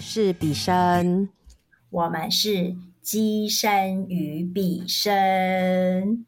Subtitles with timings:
[0.00, 1.28] 是比生，
[1.90, 6.24] 我们是鸡生与比生。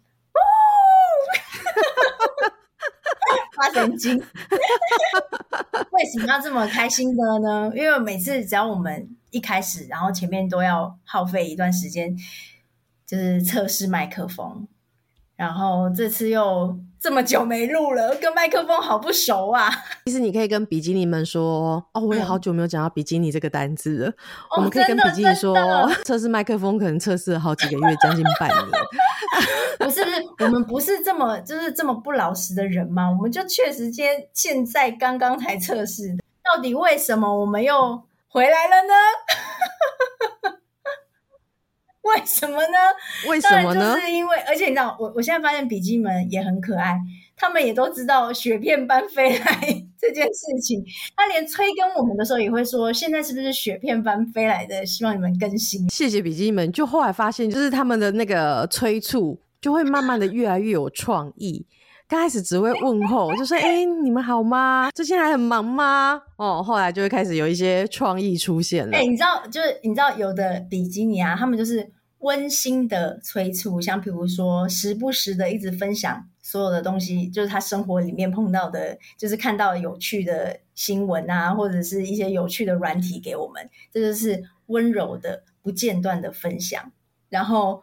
[3.56, 4.18] 发 神经！
[4.18, 7.72] 为什么要这么开心的呢？
[7.74, 12.14] 因为每次只要我们一开始，然后前面都要耗费一段时间，
[13.06, 14.68] 就是测试麦克风。
[15.36, 19.68] 然后这次又这么久没录了，跟麦克风好不熟啊！
[20.06, 24.12] 其实你可以跟比基尼们说哦，我也好久没有讲到比基尼这个单字了。
[24.56, 25.56] 我们可以跟比基尼说，
[26.04, 28.60] 测试麦克风可能测试了好几个月，将近半年。
[29.80, 33.10] 不 是不是，我们不是这么就是这么不老实的人吗？
[33.10, 38.94] 我们就确实间现在刚刚才测试，到底为什么我们又回来了呢？
[42.14, 42.78] 为什么呢？
[43.28, 43.94] 为什么呢？
[43.94, 46.98] 就是因为，而且你知道，我我现在发现笔记们也很可爱，
[47.36, 49.44] 他们也都知道雪片般飞来
[49.98, 50.84] 这件事情。
[51.16, 54.84] 他连催更我们的时候也会说：“现在是不是雪片般飞来的？
[54.84, 56.70] 希望你们更新。”谢谢笔记们。
[56.72, 61.64] 就后来发现，就是他们的那个催促，就会慢慢的越来越有创意。
[62.08, 64.90] 刚开始只会问候，就说：“哎，你们好吗？
[64.94, 68.94] 最近还很忙吗？”哦，后来就会开始有一些创意出现了。
[68.94, 71.88] 哎，你知道，就是你知道，有的比基尼啊，他们就是
[72.22, 86.92] 温馨的催促，像譬如说时不时的一直分享所有的东西，就是他生活里面碰到的，就是看到有趣的新闻啊，或者是一些有趣的软体给我们，这就是温柔的、不间断的分享。
[87.28, 87.82] 然后，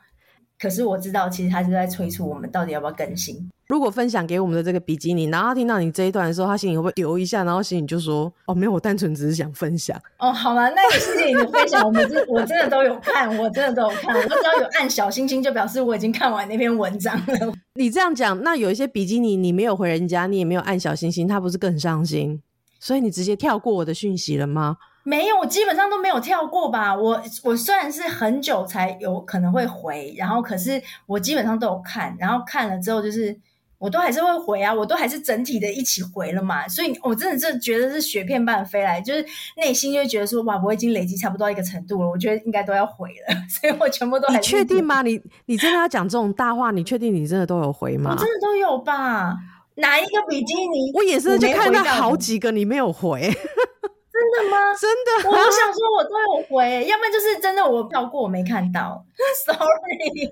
[0.58, 3.50] 可是我知道，其实他是在催促我们到底要不要更新。
[3.70, 7.44] 如果分享给我们的这个比基尼，然后他听到你这一段的时候，他心里会不会留一下？
[7.44, 14.16] 然后心里就说：“哦，没有，我单纯只是想分享。”哦，好了，那谢谢你的分享，我们真 我真的都有看，我真的都有看。
[14.16, 17.54] 我只要有按小星星，就表示我已经看完那篇文章了。
[17.76, 22.42] 你这样讲，那有一些比基尼你没有回人家，你也没有按小星星，他不是更伤心？
[22.80, 24.78] 所以你直接跳过我的讯息了吗？
[25.04, 26.96] 没有，我基本上都没有跳过吧。
[26.96, 33.40] 我我虽然是很久才有可能会回，然后可是我基本上都有看，然后看了之后就是。
[33.80, 39.26] 我都还是会回啊，我都还是整体的一起回了嘛，所以我真的是觉得是雪片般飞来，就是
[39.56, 44.28] 内心就觉得说哇，我已经累积差不多一个程度了，我觉得应该都要回了， 所以我全部都。
[44.34, 45.02] 你确定吗？
[45.02, 46.72] 你你真的要讲这种大话？
[46.72, 48.12] 你确定你真的都有回吗？
[48.12, 49.34] 我真的都有吧？
[49.76, 50.92] 哪一个比基尼？
[50.94, 54.58] 我也是，就看到好几个你没有回， 真的吗？
[54.78, 54.92] 真
[55.24, 55.30] 的？
[55.30, 59.06] 我想说我都有回，要不然就是真的我跳过我没看到，
[59.46, 60.30] sorry。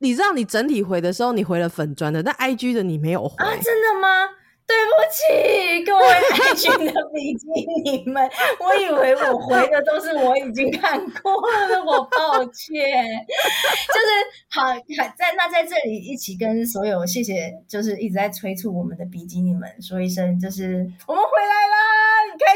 [0.00, 3.50] 你知道你整体回的时候，你回了粉砖的，但 I G 的你没有回啊？
[3.56, 4.28] 真的吗？
[4.68, 6.04] 对不起，各位
[6.50, 7.46] I G 的比基
[7.82, 12.84] 尼们，我以为我回的都是我已经看过了，我抱歉。
[13.88, 14.06] 就是
[14.50, 14.74] 好，
[15.16, 22.07] 在那在这里一起跟所有谢谢，就是一直在催促我们的比基尼们说一声，就是我们回来啦。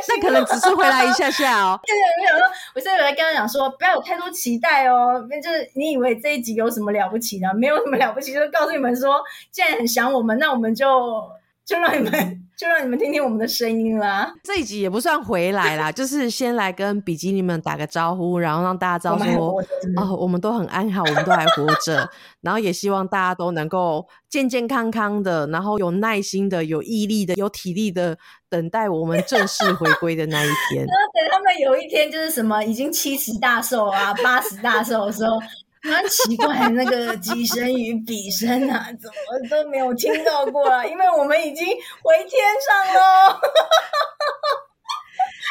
[0.08, 1.78] 那可能只是回来一下下哦。
[1.84, 5.26] 对 对，没有说，我现在有在跟他讲说，不要有太多期待哦。
[5.30, 7.52] 那就是你以为这一集有什么了不起的？
[7.54, 11.30] 没有什么了不起，就是告诉你们说，既然很想我们，那我们就
[11.64, 12.41] 就让你们。
[12.56, 14.32] 就让你们听听我们的声音啦。
[14.44, 19.56] 这一集也不算回来啦， 就是先来跟比基尼们打个招呼，然后让大家知道说，
[19.96, 22.08] 哦，我们都很安好，我们都还活着。
[22.40, 28.16] 然后也希望大家都能够健健康康的，然后有耐心的、有毅力的、有体力的，
[28.48, 30.84] 等待我们正式回归的那一天。
[30.86, 35.38] 然后等他们有一天就是什么已经七十大寿啊、八十大寿的时候。
[35.82, 40.84] 很奇怪，那个己身与彼身啊，怎么都没有听到过啊？
[40.86, 43.00] 因为我们已经回天上喽。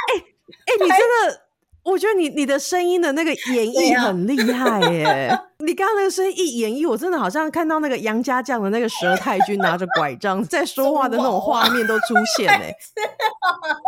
[0.08, 1.42] 哎哎，你真的。
[1.84, 5.40] 我觉得你你的声音的那个演绎很厉害耶！
[5.64, 12.74] 你刚刚那个声音一演绎，我真的好像看到那个杨家将的那个佘太君拿着拐杖在说话的那种画面都出现嘞。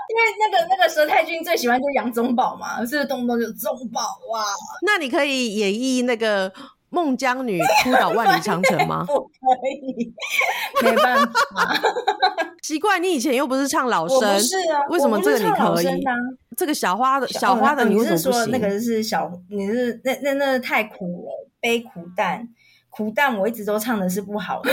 [0.09, 4.45] 因为那个那个佘太君最喜欢就是杨宗保嘛，是动不动就宗保啊。
[4.85, 6.51] 那你可以演绎那个。
[6.94, 9.03] 孟姜女哭倒万里长城吗？
[9.07, 9.28] 不可
[9.68, 10.13] 以，
[10.83, 11.31] 没办法。
[12.62, 15.88] 奇怪，你以前又不是唱老生，是啊，为什么这个你可以？
[16.55, 19.31] 这个小花的小花的，你是说那个是小？
[19.50, 22.47] 你是那那那太苦了，悲苦淡，
[22.89, 24.71] 苦淡我一直都唱的是不好的。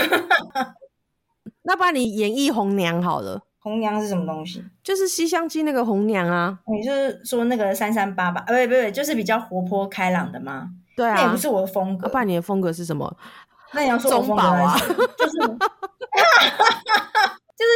[1.63, 3.43] 那不然你演绎红娘好了。
[3.59, 4.63] 红娘是什么东西？
[4.83, 6.57] 就是《西厢记》那个红娘啊。
[6.65, 8.41] 你是说那个三三八八？
[8.47, 10.69] 呃，不不不，就是比较活泼开朗的吗？
[10.95, 12.09] 对啊，那也不是我的风格。
[12.11, 13.15] 那你的风格是什么？
[13.73, 15.57] 那你要说中宝啊，就是，就是，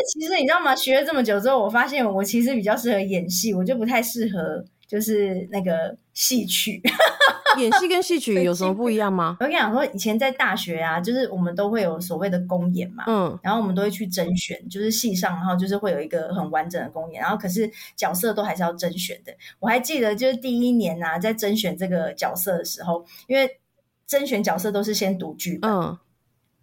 [0.07, 0.75] 其实你知道吗？
[0.75, 4.65] 学了这么久之后，我发现我其实比较适合演戏，我就不太适合。
[4.87, 6.79] 就是那个戏曲。
[7.57, 9.35] 演戏跟戏曲有什么不一样吗？
[9.39, 19.33] 我跟你讲说，以前在大学啊，就是我们都会有所谓的公演嘛，嗯，然后我们都会去甄选，就是戏上，然后就是会有一个很完整的公演，然后可是角色都还是要甄选的。
[19.59, 23.49] 我还记得就是第一年啊，在甄选这个角色的时候，因为
[24.05, 25.97] 甄选角色都是先读剧本，嗯。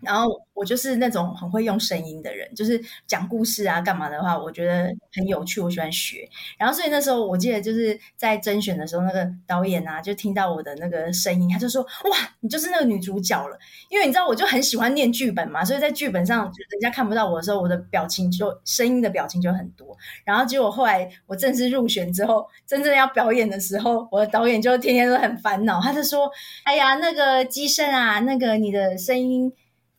[0.02, 6.28] 然后我就是那种很会用声音的人，就是讲故事啊、干嘛的话，我觉得很有趣，我喜欢学。
[6.58, 13.56] 然后所以那时候我记得就是在甄选的时候，那个导演啊就听到我的那个声音，他就说：“哇，你就是那个女主角了。”
[13.88, 19.96] 因为你知道，我就很喜欢念剧本嘛，所以在剧本上人家看不到我的时候，我的表情就声音的表情就很多。
[20.24, 26.30] 然后结果后来我正式入选之后，真正要表演的时候，我的导演就天天都很烦恼，他就说
[26.64, 29.52] ：“哎呀，那个机身啊，那个你的声音。”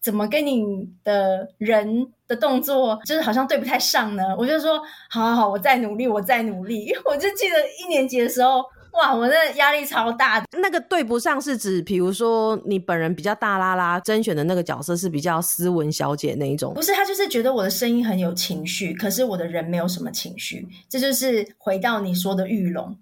[0.03, 0.61] 怎么跟你
[1.05, 4.35] 的人的动作就是好像对不太上呢？
[4.37, 4.77] 我就说，
[5.09, 6.93] 好好好，我再努力，我再努力。
[7.05, 8.61] 我就记得一年级的时候，
[8.91, 10.43] 哇，我那压力超大。
[10.57, 16.73] 那个对不上是指，比如说你本人比较大啦啦，甄选的那个角色是比较斯文小姐那一种。
[16.73, 20.67] 不是，他就是觉得我的声音很有情绪，可是我的人没有什么情绪。
[20.89, 22.93] 这就是回到你说的玉龙。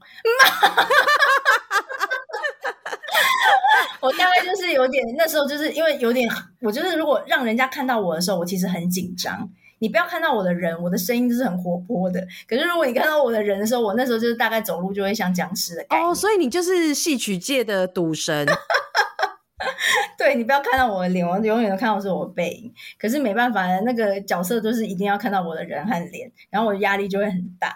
[4.00, 4.31] 我大概
[4.72, 6.30] 就是有点，那时候就是因为有点，
[6.62, 9.50] 我就是如果让人家看到我的时候，我其实很紧张。
[9.80, 12.26] 你不要看到我的人，我的声音就是很活泼的。
[12.48, 15.86] 可是如果你看到我的人的时候，我那时候就是大概走路就会像僵尸的。
[15.90, 18.46] 哦，所以你就是戏曲界的赌神。
[20.18, 22.72] 对你不要看到我的脸，我永远都看到是我的背影。
[23.00, 27.76] 可是没办法，那个角色就是一定要看到我的人和脸，然后我的压力就会很大。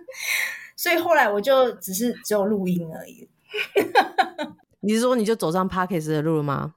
[0.76, 3.28] 所以后来我就只是只有录音而已。
[4.80, 6.74] 你是说你就走上 Parkes 的路了吗？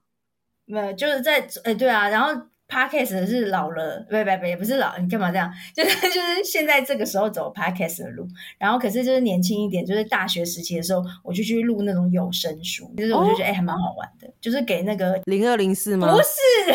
[0.66, 2.30] 没有，就是在哎，对啊，然后
[2.70, 5.52] Parkes 是老了，不不不，也不是老，你干嘛这样？
[5.76, 8.26] 就是就是现在这个时候走 Parkes 的路，
[8.58, 16.08] 然后可是就是年轻一点，就是大学时期的时候，我就去录那种有声书，就是我就觉得哎还蛮好玩的，就是给那个零二零四吗？
[16.10, 16.72] 不是，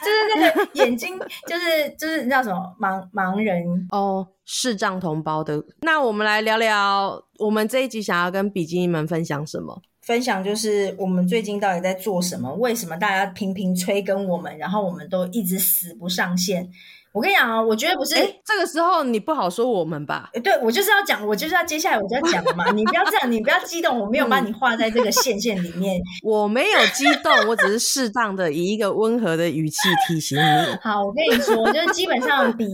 [0.00, 4.26] 就是那个眼睛，就是就是叫什么盲盲人哦。
[4.52, 9.80] 视障同胞的，那我们来聊聊，我们这一集想要跟比基尼们分享什么？
[10.10, 12.52] 分享就是我们最近到底在做什么？
[12.54, 16.68] 为什么大家频频催更我们，然后我们都一直死不上线？
[17.12, 18.14] 我跟你讲啊，我觉得不是
[18.44, 20.30] 这个时候你不好说我们吧？
[20.44, 22.70] 对，我就是要讲，我就是要接下来我就要讲嘛。
[22.70, 26.00] 你不要这样，你不要激动，我没有把你画在这个线线里面。
[26.22, 29.76] 我没有激动，我只是适当的以一个温和的语气
[30.06, 30.42] 提醒你。
[30.80, 32.66] 好，我跟你说，就是基本上比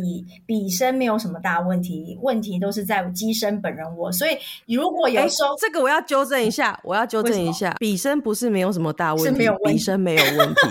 [0.44, 4.12] 比声没有什么大问题，问题都是在机身本人我。
[4.12, 4.37] 所以
[4.67, 10.69] 如果有收这个，我要纠正一下，我要纠正一下，比声不是没有什么大问题，比声没有问题。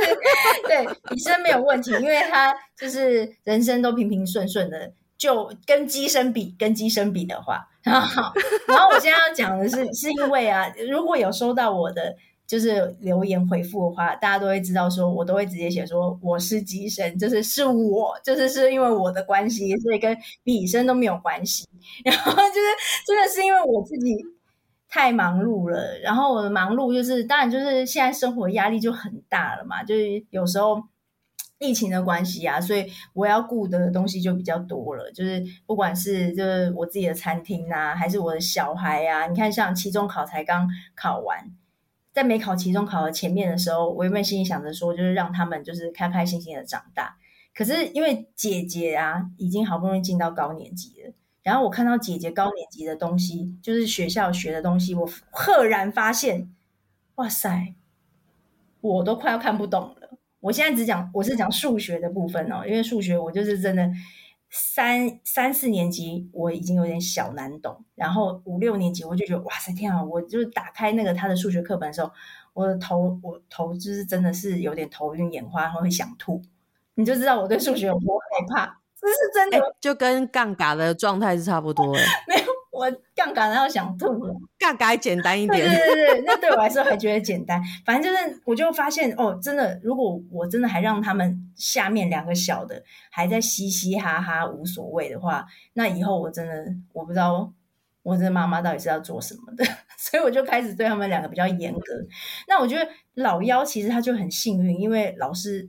[0.66, 2.54] 对，比声没有问题，因为他。
[2.74, 8.32] 就是是人生都平平顺顺的，就跟机身比，跟机身比的话， 然后，
[8.68, 12.16] 然后我现在要讲的是，是因为啊，如果有收到我的
[12.46, 21.66] 就是留言回复的话，大家都会知道，说我都会直接写说我是机身，就是是我，就是是因为我的关系，所以跟比身都没有关系。
[22.04, 24.16] 然后就是真的是因为我自己
[24.88, 30.82] 太忙碌了，然后我的忙碌就是，当然就是现在生活压力就很大了嘛，就是有时候。
[31.62, 35.10] 疫情的关系啊，所以我要顾的东西就比较多了。
[35.12, 41.52] 就是不管是就是我自己的餐厅啊，还是我的小孩啊，你看像期中考才刚考完，
[42.12, 47.16] 在没考期中考的前面的时候，我原本心里想着说，就是让他们就是开开心心的长大。
[47.54, 56.50] 可是因为姐姐啊，已经好不容易进到高年级了，然后我看到姐姐高年级的东西，就是学校学的东西，我赫然发现，
[57.16, 57.74] 哇塞，
[58.80, 60.18] 我都快要看不懂了。
[60.42, 63.88] 我现在只讲，我是讲数学的部分哦，因为数学我就是真的
[64.50, 70.02] 三三四年级我已经有点小难懂，然后五六年级我就觉得哇塞天啊！
[70.02, 72.10] 我就是打开那个他的数学课本的时候，
[72.54, 76.42] 我的头我头就是真的是有点头晕眼花，然后会想吐，
[76.96, 82.51] 你就知道我对数学有多害怕，这是真的，就跟杠杆的状态是差不多哎， 没有。
[82.72, 85.68] 我杠杆要想吐了，杠杆简单一点。
[85.68, 87.62] 对对对对，那对我来说还觉得简单。
[87.84, 96.64] 反正就是，我就发现哦，真的，如果我真的还让他们下面两个小的还在嘻嘻哈哈无所谓的话，那以后我真的
[96.94, 97.52] 我不知道
[98.02, 99.62] 我这妈妈到底是要做什么的。
[99.98, 101.80] 所以我就开始对他们两个比较严格。
[102.48, 105.68] 那我觉得老幺其实他就很幸运，因为老师。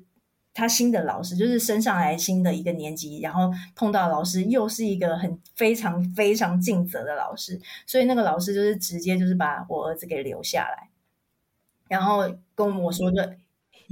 [0.53, 10.89] 他新的老师就是升上来新的一个年级，然后碰到老师又是一个很非常非常尽责的老师，所以那个老师就是直接就是把我儿子给留下来，
[11.87, 13.17] 然后跟我说：“就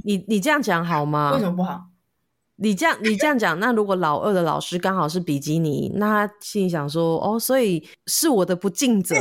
[0.04, 1.32] 你你这样讲好吗？
[1.32, 1.86] 为什么不好？
[2.62, 9.16] 你这样你这样讲，那如果老二的老师刚好是比基尼，那他心里想说，哦，所以是我的不尽责，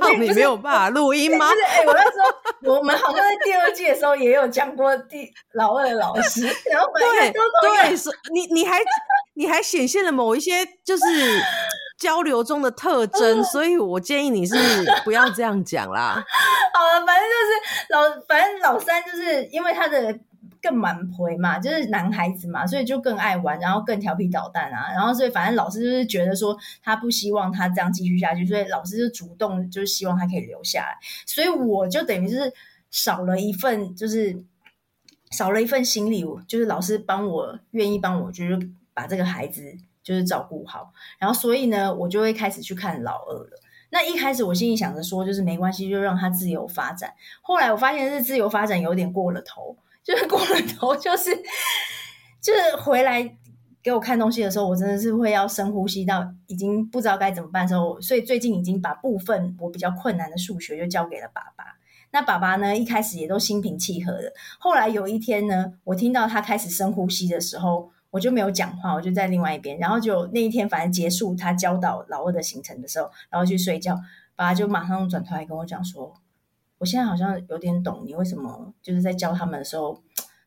[0.00, 1.46] 让你没有办法录音吗？
[1.66, 2.18] 哎，我那时
[2.62, 7.96] 候我们好像在第二季的时候也有讲过第老二的老师，然后对对，
[8.32, 8.80] 你你还
[9.34, 11.04] 你还显现了某一些就是
[11.98, 14.54] 交流中的特 征，所以我建议你是
[15.04, 16.24] 不要这样讲啦。
[16.72, 17.50] 好了，反正就是
[17.90, 20.16] 老，反正老三就是因为他的。
[20.64, 32.50] 更蛮陪嘛，就是男孩子嘛，所以就更爱玩，然后更调皮捣蛋啊，然后所以反正老师就是觉得说他不希望他这样继续下去，所以老师就主动就是希望他可以留下来，所以我就等于是
[32.90, 34.42] 少了一份，就是
[35.30, 38.58] 少了一份心理，就是老师帮我愿意帮我，就是
[38.94, 39.62] 把这个孩子
[40.02, 43.60] 就是照顾好，然后所以呢，我就会开始去看老二了。
[43.90, 47.12] 那一开始我心里想着说，就是没关系，就让他自由发展。
[47.42, 49.76] 后来我发现是自由发展有点过了头。
[50.04, 51.34] 就是过了头，就是
[52.40, 53.36] 就是回来
[53.82, 61.64] 给我看东西的时候，我真的是会要深呼吸到已经不知道该怎么办的时候，所以最近已经把部分我比较困难的数学就交给了爸爸。
[62.10, 64.32] 那爸爸呢，一开始也都心平气和的。
[64.58, 69.76] 后来有一天呢，我听到他开始深呼吸的时候，我就没有讲话，我就在另外一边。
[69.78, 73.96] 然后就那一天，反正结束他教导老二的行程的时候，然后去睡觉，
[74.36, 76.14] 爸爸就马上转头来跟我讲说。
[76.78, 80.02] 我现在好像有点懂你为什么就是在教他们的时候，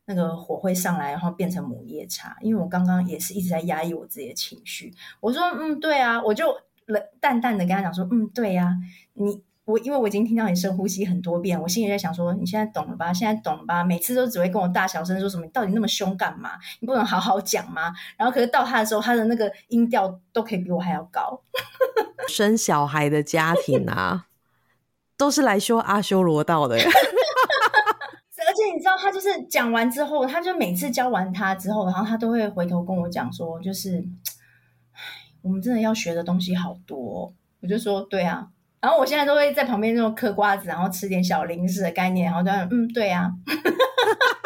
[0.05, 2.37] 那个火会上来，然后变成母夜叉。
[2.41, 4.93] 因为我刚刚也是一直在压抑我自己的情绪。
[5.19, 6.55] 我说，嗯，对啊，我就
[6.85, 8.75] 冷淡淡的跟他讲说，嗯，对呀，
[9.13, 13.11] 你我因为我已经听到你深呼吸很多遍，我心里在想说，你现在懂了吧？
[13.11, 13.83] 现在懂了吧？
[13.83, 16.51] 每次都只会跟我大小声说什么，你到底那么凶干嘛？
[16.79, 17.93] 你不能好好讲吗？
[18.15, 21.41] 然后可是到他的时候，他的那个音调都可以比我还要高。
[22.29, 24.26] 生小孩的家庭啊。
[25.17, 26.75] 都是来修阿修罗道的，
[28.47, 34.03] 而且你知道，他就是讲完之后，他就每次教完他之后，然后他都会回头跟我讲说，就是，
[35.41, 37.33] 我们真的要学的东西好多。
[37.59, 38.47] 我就说，对啊，
[38.79, 43.31] 然后我现在都会在旁边那种嗑瓜子，然后吃点小零食的概念，然后就嗯，对啊。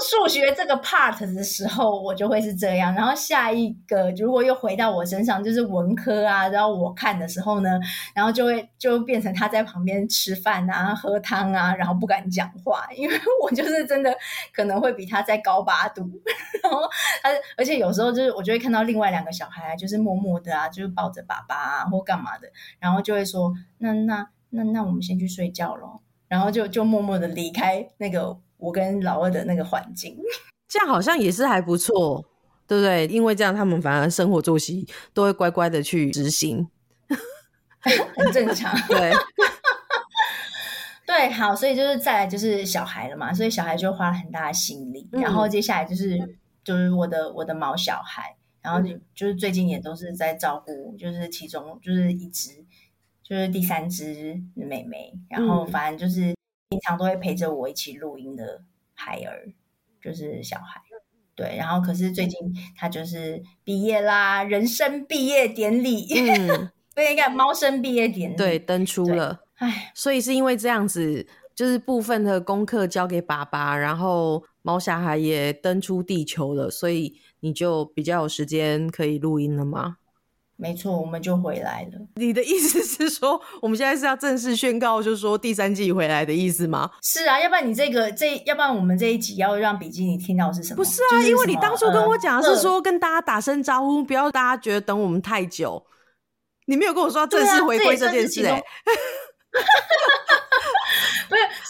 [0.00, 2.94] 数学这个 part 的时候，我就会是这样。
[2.94, 6.48] 然后下一个，如果又回到我身上，就是文科啊。
[6.48, 7.78] 然后我看的时候呢，
[8.14, 14.16] 然后就会就变成他在旁边吃饭啊、喝汤啊，然后不敢讲话，因为我就是真的
[14.52, 16.02] 可能会比他再高八度。
[16.62, 16.80] 然后
[17.22, 26.00] 他，而且有时候就是我就会看到另外两个小孩，就是默默的啊，就是抱着爸爸啊或干嘛的，然后就会说：“那那那那我们先去睡觉咯。
[26.28, 28.38] 然后就就默默的离开那个。
[28.58, 30.16] 我跟老二的那个环境，
[30.68, 32.24] 这样好像也是还不错，
[32.66, 33.06] 对不对？
[33.06, 36.66] 因为这样他们反而生活作息都会乖乖的去执行，
[38.16, 38.76] 很正常。
[38.88, 39.12] 对，
[41.06, 45.08] 对，好，所以就是再来就是小孩了嘛，所以小孩就花了很大的心力。
[45.12, 46.18] 然后接下来就是
[46.64, 52.64] 就是我的我的毛小孩，然后就就是最近也都是在照顾，就是其中就是一只
[53.22, 56.35] 就是第三只妹妹，然后反正就是。
[56.68, 58.62] 平常都会陪着我一起录音的
[58.94, 59.52] 孩儿，
[60.02, 60.80] 就是小孩，
[61.34, 61.56] 对。
[61.56, 62.38] 然后可是最近
[62.76, 69.44] 他就是毕业啦，人生毕业典礼，嗯， 对，应该猫生毕业典礼，对，登出了。
[69.56, 79.98] 唉，所以是因为这样子，就是部分的功课交给爸爸，然后猫小孩也登出地球了，所以你就比较有时间可以录音了吗？
[80.58, 81.98] 没错，我们就回来了。
[82.14, 86.90] 你的意思是说，我们现在是要正式宣告，就是说第三季回来的意思吗？
[87.02, 90.76] 是啊，要不然你这个这，要不然我们这一集要让比基尼听到是什么？
[90.76, 95.84] 不是啊，因为你当初跟我讲是说跟大家打声招呼，不要大家觉得等我们太久。
[96.66, 98.62] 你没有跟我说要正式回归这件事哎。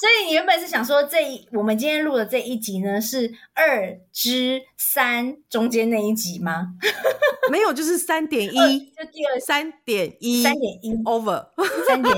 [0.01, 6.75] 所以你原本是想说，这一我们今天录的这一集呢，是二之三中间那一集吗？
[7.51, 11.49] 没有，就是三点一，就第二三点一，三点一 over，
[11.87, 12.15] 三点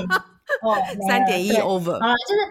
[0.61, 0.75] 哦，
[1.07, 1.99] 三点一 over。
[2.01, 2.41] 好了，就是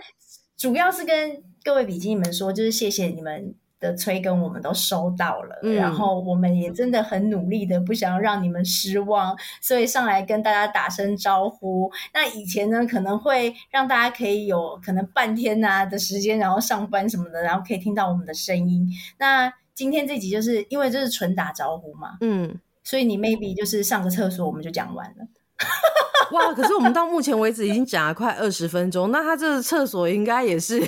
[0.56, 3.54] 主要是跟各位笔记们说，就是谢谢你们。
[3.80, 11.90] 的催更我们都收到了，然后我们也真的很努力的，不想要让你们失望，所以上来跟大家打声招呼。
[12.12, 18.88] 那以前呢，可能会让大家可以有可能半天呐的时间，然后上班什么的，然后可以听到我们的声音。
[19.18, 25.26] 那今天这集就是因为这是纯打招呼嘛，嗯，所以你 maybe 就是上个厕所，我们就讲完了。
[26.32, 26.52] 哇！
[26.52, 30.78] 可是我们到目前为止已经讲了快二十分钟，那他这个厕所应该也是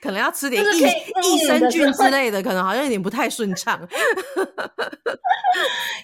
[0.00, 0.66] 可能要吃点益
[1.26, 3.80] 益生菌之类的，可能好像有点不太顺畅。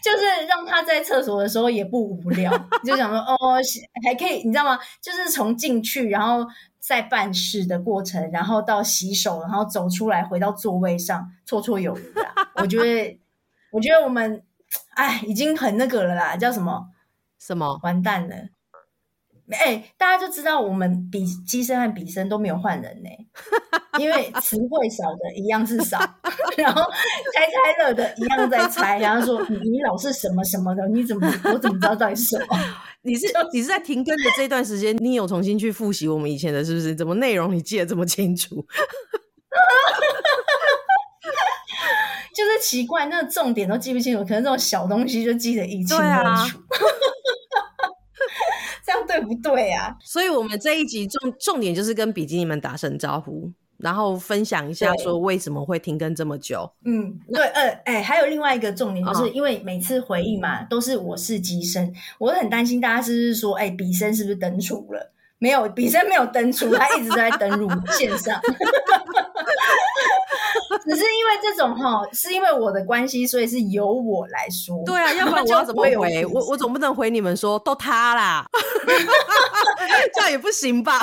[0.03, 2.51] 就是让他在厕所的时候也不无聊，
[2.85, 3.59] 就想说哦，
[4.05, 4.79] 还可以，你知道吗？
[5.03, 6.47] 就是从进去，然后
[6.79, 12.27] 在办事的过程，然后到洗手，然后走出来，回到座位上，绰绰有余的。
[12.55, 13.21] 我觉得，
[13.73, 14.43] 我觉得我们，
[14.95, 16.87] 哎，已经很那个了啦，叫什么？
[17.39, 17.79] 什么？
[17.83, 18.37] 完蛋了！
[19.57, 23.09] 哎，大家就知道我们比机身和笔身都没有换人呢，
[23.99, 25.99] 因为词汇少的一样是少，
[26.57, 26.83] 然后
[27.35, 32.59] 猜猜乐的一样在猜，然后说你老是什么什么的，你怎么我怎么知道到底是什么？
[33.03, 36.95] 你是你是在停更的这段时间，你有重新去复习我们以前的，是不是？
[36.95, 38.55] 怎么内容你记得这么清楚？
[42.33, 46.59] 就是奇怪，那重点都记不清楚，可能这种小东西就记得一清二楚。
[49.43, 49.97] 对不对啊？
[50.01, 56.71] 所以，我们这一集重重点就是跟比基尼们打声招呼，然后分享一下说为什么会停更这么久。
[56.85, 65.13] 嗯，对，呃，哎，还有另外一个重点，就是因为每次回应嘛，都是我是机身，我很担心大家是不是说，哎，比生是不是登出了？
[65.39, 68.39] 没有，比生没有登出，他一直在登录线上。
[70.85, 74.83] 只是因为这种哈，是因为我的关系，所以是由我来说。
[74.85, 76.25] 对啊，要不然我要怎么回？
[76.27, 78.47] 我我总不能回你们说都他啦，
[80.15, 80.99] 这样也不行吧？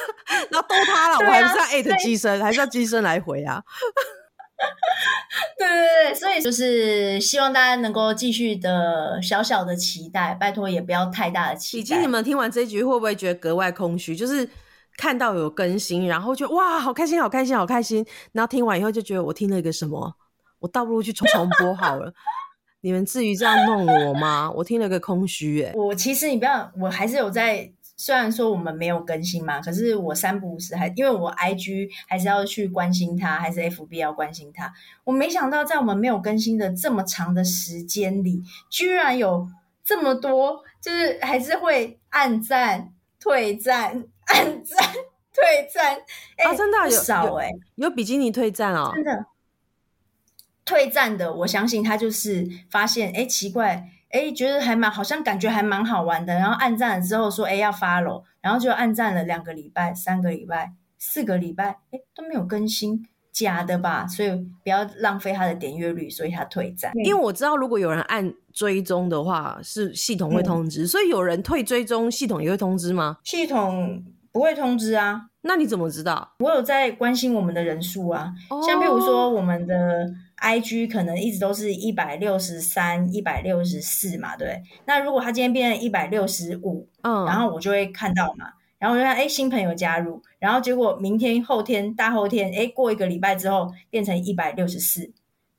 [0.50, 3.62] 那都他了，我还是要艾特机身，还是要机身来回啊？
[5.58, 11.80] 对对对，所以就是希望大家能够继续的小小的期待，拜托也不要太大的期待。
[11.80, 14.14] 以及你们听完这局会不会觉得格外空虚？
[14.14, 14.48] 就是。
[15.02, 18.06] 看到有更新，然后就哇，好开心，好开心，好开心。
[18.30, 20.14] 然后听完以后就觉得我听了一个什么，
[20.60, 22.14] 我倒不如去重重播好了。
[22.82, 24.48] 你们至于这样弄我吗？
[24.54, 25.72] 我听了个空虚哎。
[25.74, 27.72] 我其实你不要，我还是有在。
[27.96, 34.72] 虽然说我们没有更新嘛，可是我三不五时还因为我 I G 还是要去关心他，还是 F B 要关心他。
[35.02, 39.48] 我没想到在我们没有更新的这么长的时间里，居然有
[39.84, 44.04] 这么多，就是还是会按赞、退赞。
[44.34, 44.78] 暗战。
[45.34, 45.96] 退战，
[46.36, 49.24] 哎，真的有少哎，有比基尼退战哦，真的。
[50.62, 63.08] 退战的，我相信他就是发现，哎，奇怪，哎，觉得还蛮好像感觉还蛮好玩的，然后暗战了之后说，哎，要 follow，然后就暗战了两个礼拜、三个礼拜、四个礼拜，哎，都没有更新。
[63.32, 64.30] 假的吧，所以
[64.62, 66.92] 不要浪费他的点阅率，所以他退赞。
[67.04, 73.16] 因为我知道，如果有人按追踪的话，是系统会通知，所以有人退追踪，系统也会通知吗？
[73.24, 75.28] 系统不会通知啊。
[75.44, 76.34] 那你怎么知道？
[76.38, 78.32] 我有在关心我们的人数啊，
[78.66, 80.06] 像比如说我们的
[80.40, 84.62] IG 可能一直都是一百六十三、一百六十四嘛，对。
[84.84, 88.46] 那如果他今天变成一百六十五，嗯，然后我就会看到嘛。
[88.82, 95.08] 然后我就看，哎，新朋友加入，然后结果明天、后天、大后天，哎，过一个礼拜之后变成一百六十四，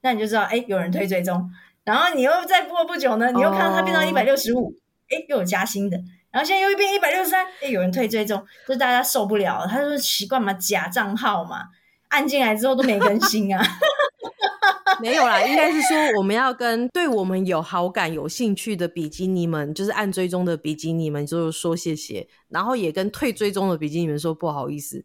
[0.02, 1.50] 那你就知道，哎，有人推追踪。
[1.86, 4.76] 然后你又再过不久呢，你又看到它变到一百六十五，
[5.10, 5.96] 哎，又有加薪的。
[6.32, 11.68] 然后现在又变一百六十三，哎，有人推追踪，就大家受不了，他就是习惯嘛，假账号嘛，
[12.14, 13.62] 按进来之后都没更新啊。
[15.02, 22.26] 没有啦，应该是说我们要跟对我们有好感、有兴趣的比基尼们，就是按追踪的比基尼们，就是说谢谢。
[22.48, 25.04] 然后也跟退追踪的比基尼们说不好意思，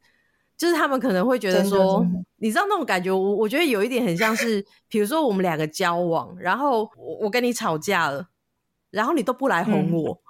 [0.56, 8.28] 就是他们可能会觉得说，你知道那种感觉，我我觉得有一点很像是，比如说我们两个交往，然后我我跟你吵架了，
[8.90, 10.20] 然后你都不来哄我，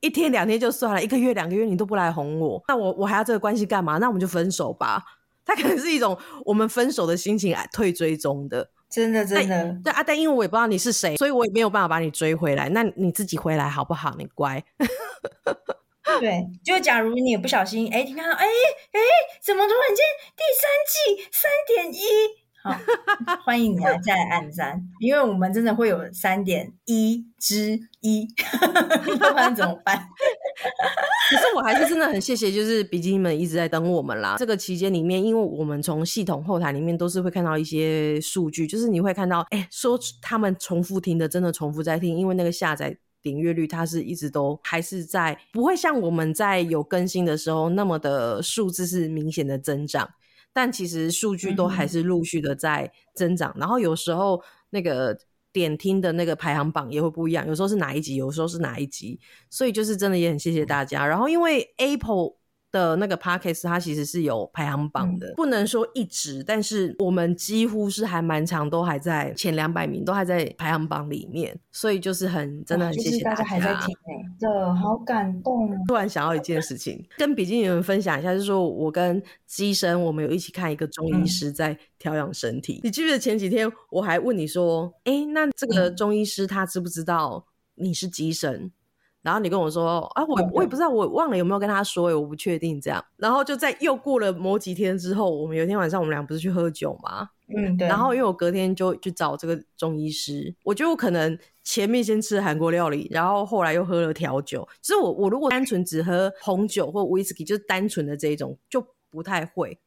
[0.00, 3.98] 一天两天就算了，一个月两个月你都不来哄我，那我我还要这个关系干嘛？
[3.98, 5.02] 那我们就分手吧。
[5.48, 8.70] 他可能是一种我们分手的心情来退追踪的。
[8.88, 12.68] 真的真的，对啊，但因为我也不知道你是谁，所以我也没有办法把你追回来。
[12.70, 14.14] 那你自己回来好不好？
[14.16, 14.64] 你乖。
[16.20, 19.00] 对，就假如你也不小心，哎，你看到，哎哎，
[19.42, 22.00] 怎么突然间第三季三点一？
[22.68, 22.78] 好，
[23.44, 28.28] 欢迎你来再来按赞，因为我们真的会有三点一之一，
[29.18, 29.96] 不然怎么办？
[31.30, 34.36] 可是我还是真的很谢谢，就是比基尼们一直在等我们啦。
[34.38, 50.08] 这个期间里面，因为我们从系统后台里面都是会看到一些数据，就是你会看到，哎，说他们重复听的，真的重复在听，因为那个下载点阅率它是一直都还是在，不会像我们在有更新的时候那么的数字是明显的增长，
[50.58, 53.54] 但其实数据都还是陆续的在增长。
[53.56, 55.16] 然后有时候那个。
[55.50, 59.18] 点听的那个排行榜也会不一样，有时候是哪一集，有时候是哪一集，
[59.48, 61.04] 所以就是真的也很谢谢大家。
[61.04, 62.37] 然后因为 Apple。
[62.70, 73.96] 的那个 podcast 它其实是有排行榜的，不能说一直，但是我们几乎是还蛮长，都还在前两百名，都还在排行榜里面，所以就是很真的很谢谢大家还在听
[74.38, 75.70] 的好感动。
[75.86, 82.80] 突然想到一件事情，跟比基尼们分享一下，就是说我跟机生我们有一起看一个中医师在调养身体。
[82.84, 88.70] 你记不记得前几天我还问你说，哎，那这个中医师他知不知道你是机生？
[89.28, 93.04] 然后你跟我说啊，我我也不知道，我忘了有没有跟他说，我不确定这样。
[93.18, 97.28] 然后就在又过了某几天之后，我们有一天晚上我们俩不是去喝酒吗？
[97.54, 97.86] 嗯，对。
[97.86, 104.66] 然后因为我隔天就去找这个中医师，我觉得我可能前面先吃韩国料理，然后后来又喝了调酒。
[104.80, 109.78] 其实我我如果单纯只喝红酒或 whisky，就是单纯的这一种就不太会。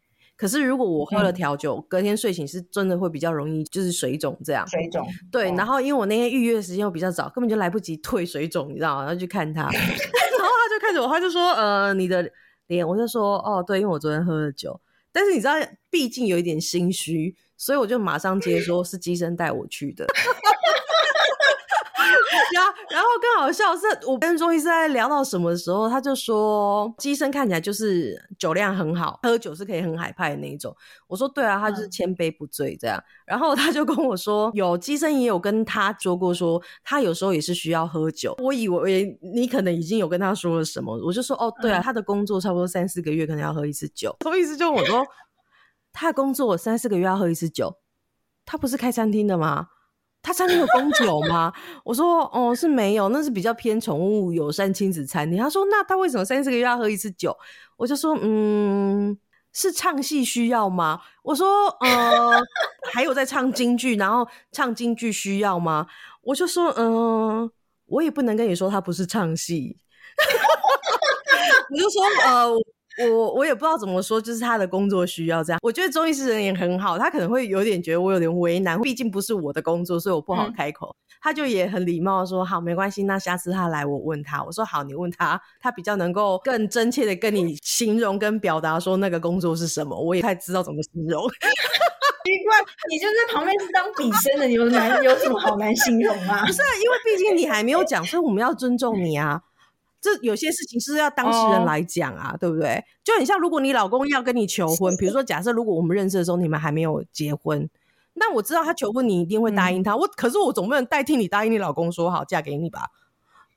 [0.42, 4.68] 可是如果我喝了调酒，隔天睡醒是真的会比较容易就是水肿这样。
[4.68, 5.08] 水肿。
[5.32, 9.02] 对，然后因为我那天预约的时间又比较早，根本就来不及退水肿，你知道吗？
[9.04, 12.28] 然后去看他， 然后他就看着我，他就说：“呃，你的
[12.66, 14.82] 脸。”我就说：“哦，对，因为我昨天喝了酒。”
[15.14, 15.54] 但是你知道，
[15.92, 17.36] 毕竟有一点心虚。
[17.56, 20.08] 所以我就马上接说，是机生带我去的。
[22.54, 30.76] 然后，然后更好笑是，我跟钟医师在聊到什么时候，他就说机生看起来就是酒量很好，喝酒是可以很海派的那一种。
[31.08, 33.02] 我说对啊，他就是千杯不醉这样。
[33.26, 38.36] 然后他就跟我说，有机生也有跟他说过，说他有时候也是需要喝酒。
[38.40, 44.16] 我以为你可能已经有跟他说了什么，我就说哦，对啊，他的工作差不多三四个月可能要喝一次酒。
[44.20, 45.06] 钟医师就我说。
[45.94, 47.76] 他的工作三四个月要喝一次酒，
[48.46, 49.68] 他不是开餐厅的吗？
[50.24, 51.52] 他餐厅有供 酒吗？
[51.84, 55.40] 我说哦是没有，那是比较偏宠物友善亲子餐厅。
[55.40, 57.36] 他说那他为什么三四个月要喝一次酒？
[57.78, 59.18] 我就说嗯
[59.54, 61.02] 是唱戏需要吗？
[61.24, 62.42] 我说呃
[62.94, 65.88] 还有在唱京剧，然后唱京剧需要吗？
[66.22, 67.50] 我就说嗯
[67.88, 69.78] 我也不能跟你说他不是唱戏，
[71.72, 72.52] 我就说呃。
[73.10, 75.60] 我我也不知道怎么说，就是他的工作需要这样。
[75.64, 80.96] 我觉得中医师人也很好，他可能会有点觉得我有点为难，毕竟不是我的工作，所以我不好开口。
[81.22, 91.24] 他就也很礼貌说：“好，没关系，那下次他来我问他。”我说：“好，你问他，他比较能够更真切的跟你形容跟表达说那个工作是什么。”我也太知道怎么形容。
[92.24, 92.56] 奇怪，
[92.90, 96.46] 你就在旁边是当笔生的，有难有什么好难形容啊？
[96.46, 99.42] 不是，因为毕竟你还没有讲，所以我们要尊重你啊。
[100.02, 102.84] 这有些事情是要当事人来讲啊，对不对？
[103.04, 107.70] 就很像如果你老公要跟你求婚，比如说假设如果我们认识的时候你们还没有结婚，
[108.16, 109.96] 那我知道他求婚你一定会答应他。
[109.96, 112.90] 我可是我总不能代替你答应你老公说好嫁给你吧？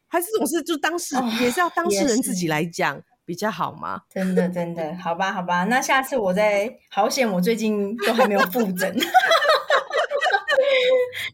[0.07, 4.03] 还是这种事就当事也是要当事人自己来讲比较好吗？
[4.09, 8.95] 真的真的，好吧好吧，那下次我再好险，我最近都还没有复诊，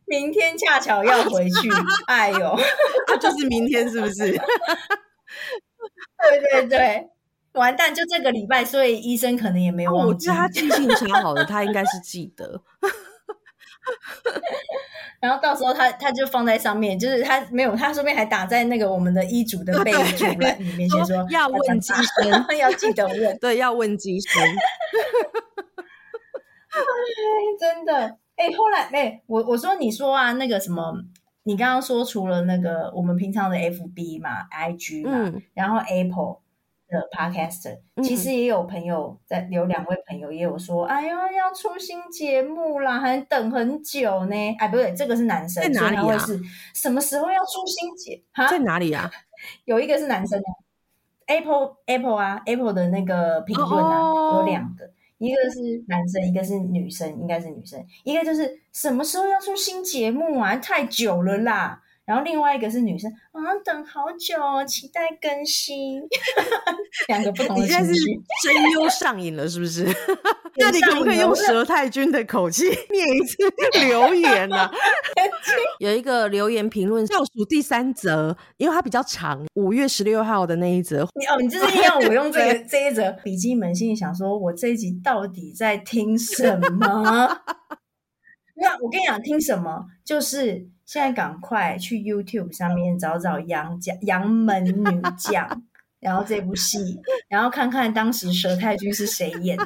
[0.07, 1.69] 明天恰巧要回去，
[2.07, 2.59] 哎呦，
[3.21, 4.41] 就是明天是不是？
[6.19, 7.09] 对对对，
[7.53, 7.95] 完蛋！
[7.95, 10.29] 就这个礼拜，所以医生可能也没有忘记。
[10.29, 12.63] 他记性超好的，他应该是记得。
[15.21, 23.39] 然后到时候他他就放在上面，就是他没有，他顺便还打在那个我们的医嘱的备注栏里面， 先说要问机生，要记得问。
[23.39, 24.43] 对，要问机生。
[27.59, 30.95] 真的，哎，后来哎，我我说你说啊，那个什么。
[31.43, 36.39] 你刚刚说除了那个我们平常的 FB 嘛、IG 嘛，然后 Apple
[36.89, 44.57] 的 Podcast，其实也有朋友在，有两位朋友也有说，哎呀，要出新节目啦，还等很久呢。
[44.59, 46.19] 哎，不对，这个是男生，在哪里啊？
[46.19, 46.41] 是
[46.75, 48.23] 什么时候要出新节？
[48.33, 49.11] 哈在哪里啊？
[49.65, 50.39] 有一个是男生
[51.27, 54.91] ，Apple Apple 啊，Apple 的那个评论啊，有两个。
[55.21, 57.79] 一个是男生，一个是女生，应该是女生。
[58.05, 60.57] 一个就是什么时候要出新节目啊？
[60.57, 61.83] 太久了啦。
[62.11, 66.03] 然后另外一个是女生，啊，等好久，期待更新。
[67.07, 69.85] 两个不同的情绪，真优上瘾了，是不是？
[70.59, 73.37] 那你可不可以用佘太君的口气 念一次
[73.87, 74.69] 留言呢？
[75.79, 81.07] 有一个留言评论，倒数第三则，因为它比较长，五月十六号的那一则。
[81.15, 87.41] 你哦，你就是要我用这个这一则笔记本，心里想说，我这一集到底在听什么？
[88.57, 89.87] 那我跟你讲，听什么？
[90.05, 95.47] 就是现在赶快去 YouTube 上面找找《杨家杨门女将》，
[96.01, 99.65] 然后这部戏，然后看看当时佘太君是谁演的。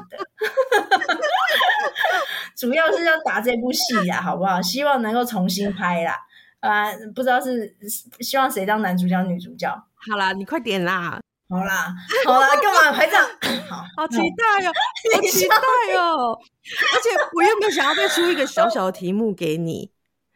[2.55, 4.61] 主要是要打这部戏呀，好不好？
[4.61, 6.15] 希望能够重新拍啦。
[6.61, 7.75] 啊，不知道是
[8.21, 9.71] 希望谁当男主角、女主角。
[9.95, 11.19] 好啦，你快点啦！
[11.49, 11.95] 好啦，
[12.27, 13.17] 好啦，干嘛拍照？
[13.71, 14.73] 好，好期待哦，
[15.15, 15.57] 好期待
[15.97, 16.39] 哦！
[16.95, 19.91] 而且我又没有想要再出一个小小的题目给你，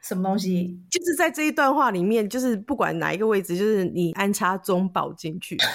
[0.09, 0.81] 什么东西？
[0.91, 5.57] 就是在这一段话里面，就是不管哪一个位置，就是你安插中宝进去。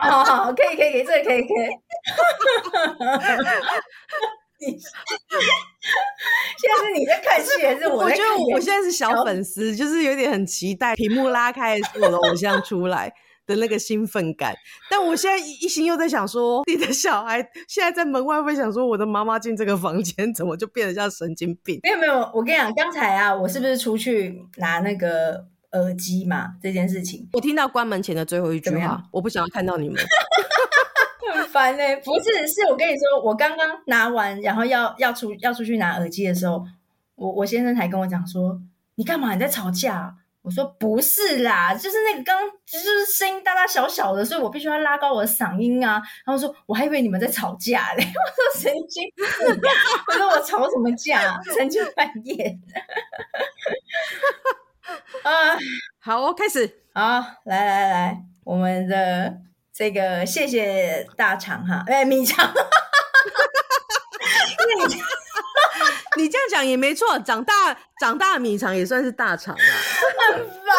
[0.00, 1.68] 好好好，可以可以可以，这个可以可以。
[4.58, 4.80] 你现
[6.70, 8.04] 在是你在看戏还是我？
[8.04, 13.12] 我觉得我现在是小粉丝，就是有点很期待屏幕拉开我的偶像出来。
[13.46, 14.54] 的那个兴奋感，
[14.90, 21.78] 但我现在一心又在想说，你的小孩现在在门外会想说，我的妈妈进这个房间怎么就变得像神经病？
[21.82, 27.28] 没有没有，我跟你讲，刚才啊，我是不是出去拿那个耳机嘛这件事情。
[27.32, 30.02] 我听到关门前的最后一句话，我不想要看到你们。
[31.34, 36.64] 很烦哎，不是，是我跟你说，我刚刚拿完，然后要要出要出去拿耳机的时候，
[37.14, 38.60] 我我先生才跟我讲说，
[38.94, 40.16] 你干嘛你在吵架？
[40.46, 46.00] 我说不是啦，就是那个刚就是声音大大小小的，所以我必须要拉高我的嗓音啊。
[46.24, 49.02] 然后说我还以为你们在吵架嘞， 我说神经，
[50.06, 51.36] 我说我吵什么架？
[51.52, 52.56] 三更半夜。
[55.24, 55.58] 啊，
[55.98, 57.02] 好，我开始，好，
[57.46, 59.38] 来来来，我们的
[59.72, 62.54] 这个谢谢大肠哈，哎，米肠，
[66.16, 66.26] 你。
[66.26, 67.54] 你这样讲也没错，长大
[68.00, 69.60] 长大米肠也算是大肠啊，
[70.34, 70.76] 很烦。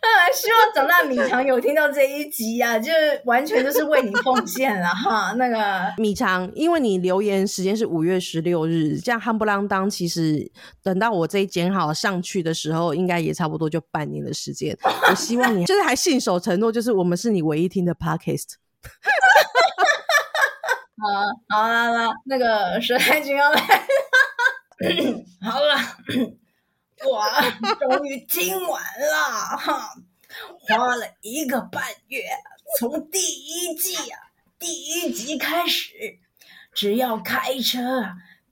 [0.00, 5.32] 啊， 希望长大米肠有听到这一集啊，就是完全就是为你奉献了哈。
[5.32, 10.48] 那个米肠，因为你留言时间是五月十六日，这样夯不啷当，其实
[10.80, 14.78] 等到我这一剪好上去的时候，应该也差不多就半年的时间。
[15.10, 18.54] 我希望你 就是还信守承诺，就是我们是你唯一听的 podcast。
[20.98, 23.84] 啊，好啦啦，那个蛇太君要来了，
[25.50, 25.76] 好了，
[27.04, 27.24] 我，
[27.78, 29.94] 终于今晚了哈，
[30.60, 32.24] 花了一个半月，
[32.78, 34.18] 从第一季啊
[34.58, 36.18] 第一集开始，
[36.72, 37.80] 只要开车。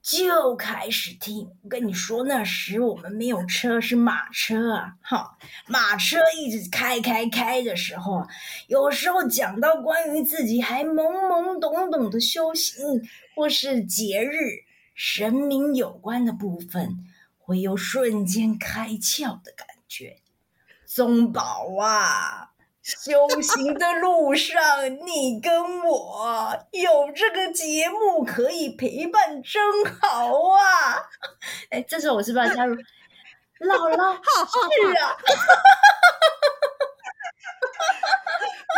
[0.07, 8.25] 就开始听，我跟你说，那时我们没有车，是马车啊，哈，马车一直开开开的时候，
[8.67, 12.85] 有时候讲到关于自己还懵懵懂懂的修行
[13.35, 14.63] 或是节日、
[14.95, 16.99] 神明有关的部分，
[17.37, 20.21] 会有瞬间开窍的感觉。
[20.85, 22.51] 宗宝啊！
[22.87, 24.55] 修行的路上，
[25.05, 29.61] 你跟我有这个节目可以陪伴，真
[29.99, 31.03] 好啊！
[31.69, 32.73] 哎，这时候我是不是要加入？
[33.59, 35.17] 姥姥， 是啊，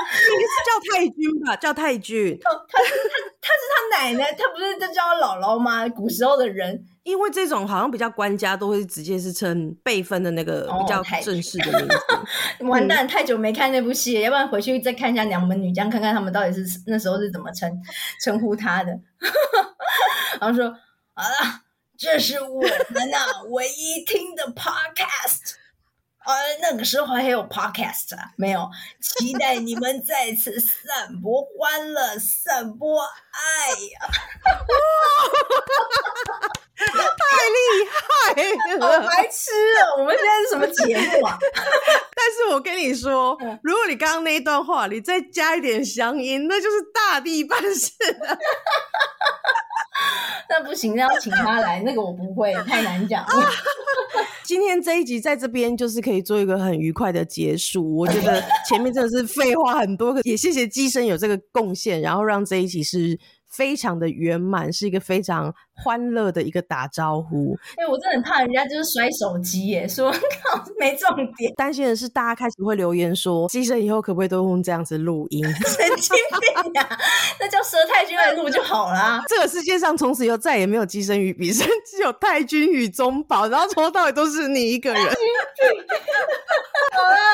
[0.09, 1.55] 你是叫太君吧？
[1.57, 2.33] 叫太君。
[2.45, 5.87] 哦，他是他，他是他奶奶，他不是在叫姥姥吗？
[5.87, 6.83] 古时候的人。
[7.09, 11.97] 因为这种好像比较官家，都会直接是称辈分的那个比较正式的名字。
[12.65, 17.71] 完蛋，太久没看那部戏，要不然回去再看一下《娘门女将》，看看他们到底是那时候是怎么称
[18.23, 18.91] 称呼他的。
[20.39, 20.71] 然后说
[21.13, 21.61] ：“好了，
[21.97, 25.55] 这是我们啊唯一听的 Podcast。
[26.19, 28.31] 啊，那个时候还有 Podcast 啊？
[28.37, 28.69] 没有？
[29.01, 34.09] 期待你们再次散播欢乐，散播爱呀！”
[36.79, 37.57] 太厉
[37.91, 37.99] 害
[38.77, 39.51] 了，好白痴
[39.83, 39.99] 哦！
[39.99, 41.37] 我们现在是什么节目啊？
[42.15, 48.37] 但是我跟你说，如果你刚刚那一段话，你再加一点乡音，那就是大地办事了。
[50.49, 53.25] 那不行，那要请他来，那个我不会，太难讲。
[54.43, 57.97] 今天这一集在这边就是可以做一个很愉快的结束。
[57.97, 63.19] 我觉得前面真的是废话很多，也谢谢机身有这个贡献，然后让这一集是。
[63.51, 65.51] 非常的圆满，是一个非常
[65.83, 67.57] 欢乐的一个打招呼。
[67.77, 71.53] 哎，我真的很怕人家就是摔手机耶，说 靠没重点。
[71.55, 75.43] 担心的是大家开始会留言说，机生以后可不可以都用这样子录音？
[75.65, 76.97] 神经病呀！
[77.39, 79.21] 那叫佘太君来录就好了。
[79.27, 85.03] 这个世界上从此以后再也没有机生与比生，只有太君与宗宝，然后从头到尾都是你一个人。
[85.03, 85.15] 好了，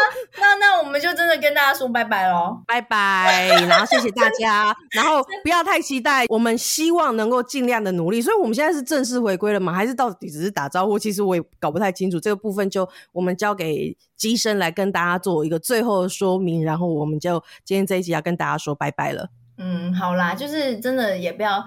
[0.38, 8.21] 那那我们就真的跟大家说拜拜喽，拜拜，然后谢谢大家，然后不要太期待，我们希望能够尽量的努力。
[8.21, 9.74] 所以我们现在是正式回归了吗？
[9.74, 10.98] 还是到底只是打招呼？
[11.00, 19.30] 其实我也搞不太清楚这个部分，就我们交给机身来跟大家做一个最后的说明，然后我们就今天这一集要跟大家说拜拜了。
[19.58, 21.65] 嗯，好啦，就是真的也不要，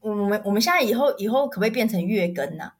[0.00, 2.72] 我们我们现在以后以后可不可以变成月更呢？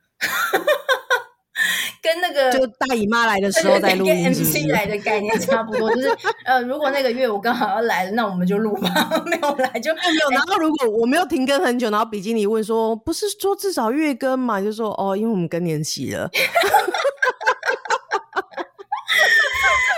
[2.02, 6.14] 跟那个就大姨妈来的时候再录音，MC 来的概念差不多，就是
[6.44, 8.88] 呃，如果那个月我刚好要来了，那我们就录吧，
[9.24, 10.30] 没有来就没有。
[10.30, 14.60] 然后如果我没有停更很久，然后比基尼问说，不是说至少月更嘛？
[14.60, 16.28] 就说哦，因为我们更年期了，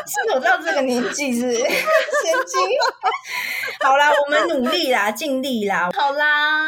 [0.06, 2.60] 是有到这个年纪是神经。
[3.80, 6.66] 好啦，我们努力啦，尽力啦，好啦，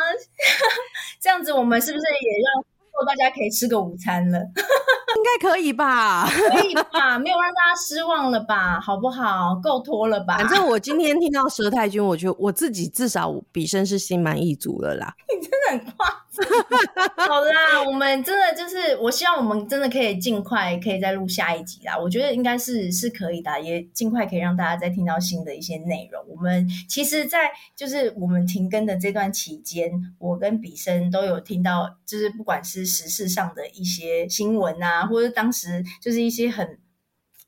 [1.21, 2.65] 这样子我们是不是也让？
[3.05, 4.39] 大家可以吃个午餐了，
[5.17, 6.27] 应该可以吧？
[6.29, 7.19] 可以吧？
[7.19, 8.81] 没有让大家失望了吧？
[8.81, 9.55] 好不好？
[9.63, 10.37] 够拖了吧？
[10.39, 15.15] 反正我今天听到佘太君，我觉得我自己至少比生是心满意足了啦。
[15.35, 16.20] 你真的很夸张。
[17.29, 21.97] 好啦，我们真的就是，我希望我们真的可以尽快可以再录下一集啦。
[21.97, 26.25] 我觉得应该是是可以的，也尽快可以让大家再听到新的一些内容。
[26.29, 36.79] 我们其实，在就是我们停更的这段期间，我跟比生都有听到，就是不管是时事上的一些新闻啊，或者当时就是一些很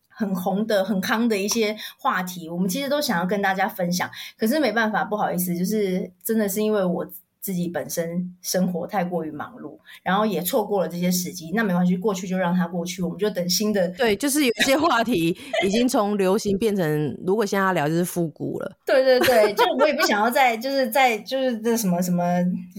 [0.09, 4.11] 很红的、很康的一些话题，我们其实都想要跟大家分享。
[4.37, 7.07] 可是没办法，不好意思，就是真的是因为我。
[7.43, 13.89] 自己本身生活太过于忙碌，然后也错过了这些时机，那没关系，过去就让它过去，我们就等新的。
[13.89, 18.79] 对，就是有一些话题已经从流行变成，如果现在聊就是复古了。
[18.87, 22.25] 对对对，就我也不想要再就是在就是这什么什么，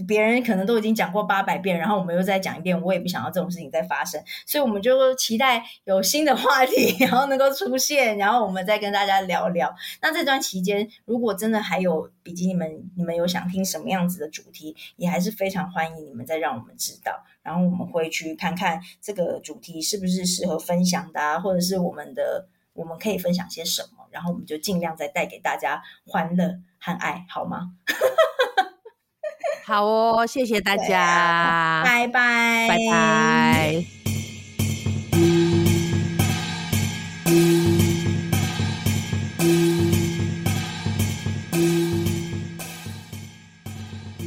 [0.08, 9.74] 别人可能都已经讲过八百遍，然后我们又再讲一遍，我也不想要这种事情再发生，所以我们就期待有新的话题，然后能够出现，然后我们再跟大家聊聊。
[10.00, 14.42] 那这段期间，如果真的还有比基你们你们有想听什么样子的主？
[14.54, 27.72] 题也还是非常欢迎你们再让我们知道，然后我们会去看看这个主题是不是适合分享的，啊，或者是我们的我们可以分享些什么，然后我们就尽量再带给大家欢乐和爱，好吗？
[29.66, 34.13] 好哦，谢谢大家，拜拜，拜拜。